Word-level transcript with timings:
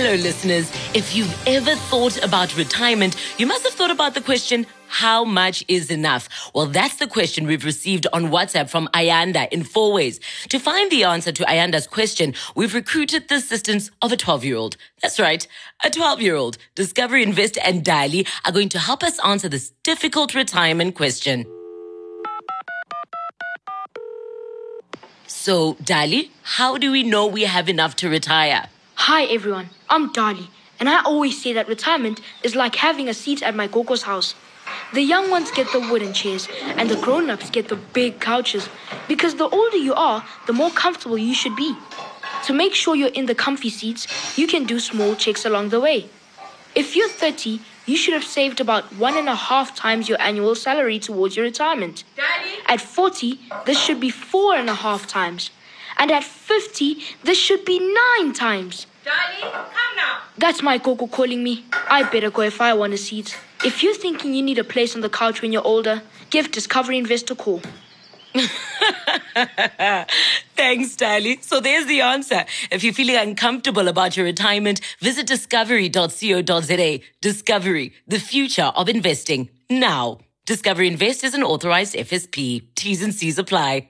Hello, 0.00 0.14
listeners. 0.14 0.70
If 0.94 1.16
you've 1.16 1.36
ever 1.44 1.74
thought 1.74 2.22
about 2.22 2.56
retirement, 2.56 3.16
you 3.36 3.48
must 3.48 3.64
have 3.64 3.72
thought 3.72 3.90
about 3.90 4.14
the 4.14 4.20
question, 4.20 4.64
how 4.86 5.24
much 5.24 5.64
is 5.66 5.90
enough? 5.90 6.28
Well, 6.54 6.66
that's 6.66 6.98
the 6.98 7.08
question 7.08 7.48
we've 7.48 7.64
received 7.64 8.06
on 8.12 8.26
WhatsApp 8.26 8.70
from 8.70 8.88
Ayanda 8.94 9.48
in 9.50 9.64
Fourways. 9.64 10.20
To 10.50 10.60
find 10.60 10.88
the 10.92 11.02
answer 11.02 11.32
to 11.32 11.42
Ayanda's 11.42 11.88
question, 11.88 12.34
we've 12.54 12.74
recruited 12.74 13.26
the 13.26 13.34
assistance 13.34 13.90
of 14.00 14.12
a 14.12 14.16
12 14.16 14.44
year 14.44 14.54
old. 14.54 14.76
That's 15.02 15.18
right, 15.18 15.44
a 15.82 15.90
12 15.90 16.22
year 16.22 16.36
old. 16.36 16.58
Discovery 16.76 17.24
Investor 17.24 17.60
and 17.64 17.84
Dali 17.84 18.24
are 18.44 18.52
going 18.52 18.68
to 18.68 18.78
help 18.78 19.02
us 19.02 19.18
answer 19.24 19.48
this 19.48 19.70
difficult 19.82 20.32
retirement 20.32 20.94
question. 20.94 21.44
So, 25.26 25.74
Dali, 25.82 26.30
how 26.44 26.78
do 26.78 26.92
we 26.92 27.02
know 27.02 27.26
we 27.26 27.42
have 27.42 27.68
enough 27.68 27.96
to 27.96 28.08
retire? 28.08 28.68
Hi 29.02 29.24
everyone, 29.24 29.70
I'm 29.88 30.12
Dali, 30.12 30.48
and 30.78 30.86
I 30.86 31.02
always 31.02 31.40
say 31.40 31.54
that 31.54 31.66
retirement 31.66 32.20
is 32.42 32.54
like 32.54 32.74
having 32.74 33.08
a 33.08 33.14
seat 33.14 33.42
at 33.42 33.54
my 33.54 33.66
gogo's 33.66 34.02
house. 34.02 34.34
The 34.92 35.00
young 35.00 35.30
ones 35.30 35.50
get 35.50 35.72
the 35.72 35.80
wooden 35.80 36.12
chairs, 36.12 36.46
and 36.76 36.90
the 36.90 37.00
grown 37.00 37.30
ups 37.30 37.48
get 37.48 37.68
the 37.68 37.76
big 37.76 38.20
couches, 38.20 38.68
because 39.06 39.36
the 39.36 39.48
older 39.48 39.78
you 39.78 39.94
are, 39.94 40.26
the 40.46 40.52
more 40.52 40.70
comfortable 40.70 41.16
you 41.16 41.32
should 41.32 41.56
be. 41.56 41.74
To 42.44 42.52
make 42.52 42.74
sure 42.74 42.94
you're 42.96 43.08
in 43.20 43.24
the 43.24 43.34
comfy 43.34 43.70
seats, 43.70 44.36
you 44.36 44.46
can 44.46 44.64
do 44.64 44.78
small 44.78 45.14
checks 45.14 45.46
along 45.46 45.70
the 45.70 45.80
way. 45.80 46.10
If 46.74 46.94
you're 46.94 47.08
30, 47.08 47.60
you 47.86 47.96
should 47.96 48.14
have 48.14 48.24
saved 48.24 48.60
about 48.60 48.94
one 48.96 49.16
and 49.16 49.28
a 49.28 49.36
half 49.36 49.74
times 49.74 50.10
your 50.10 50.20
annual 50.20 50.54
salary 50.54 50.98
towards 50.98 51.34
your 51.34 51.46
retirement. 51.46 52.04
Daddy? 52.14 52.58
At 52.66 52.82
40, 52.82 53.40
this 53.64 53.80
should 53.80 54.00
be 54.00 54.10
four 54.10 54.54
and 54.54 54.68
a 54.68 54.74
half 54.74 55.06
times. 55.06 55.50
And 55.98 56.12
at 56.12 56.22
50, 56.22 56.98
this 57.24 57.36
should 57.36 57.64
be 57.64 57.80
nine 57.80 58.32
times. 58.32 58.86
Daddy, 59.08 59.40
come 59.40 59.96
now. 59.96 60.20
That's 60.36 60.62
my 60.62 60.76
gogo 60.76 61.06
calling 61.06 61.42
me. 61.42 61.64
I 61.72 62.02
better 62.02 62.30
go 62.30 62.42
if 62.42 62.60
I 62.60 62.74
want 62.74 62.92
a 62.92 62.98
seat. 62.98 63.38
If 63.64 63.82
you're 63.82 63.94
thinking 63.94 64.34
you 64.34 64.42
need 64.42 64.58
a 64.58 64.64
place 64.64 64.94
on 64.94 65.00
the 65.00 65.08
couch 65.08 65.40
when 65.40 65.50
you're 65.50 65.66
older, 65.66 66.02
give 66.28 66.50
Discovery 66.50 66.98
Invest 66.98 67.30
a 67.30 67.34
call. 67.34 67.62
Thanks, 68.34 68.52
Dali. 70.96 71.42
So 71.42 71.60
there's 71.60 71.86
the 71.86 72.02
answer. 72.02 72.44
If 72.70 72.84
you're 72.84 72.92
feeling 72.92 73.16
uncomfortable 73.16 73.88
about 73.88 74.14
your 74.14 74.26
retirement, 74.26 74.82
visit 75.00 75.26
discovery.co.za. 75.26 76.98
Discovery, 77.22 77.94
the 78.06 78.20
future 78.20 78.70
of 78.76 78.90
investing 78.90 79.48
now. 79.70 80.18
Discovery 80.44 80.86
Invest 80.86 81.24
is 81.24 81.32
an 81.32 81.42
authorized 81.42 81.94
FSP. 81.94 82.64
T's 82.74 83.02
and 83.02 83.14
C's 83.14 83.38
apply. 83.38 83.88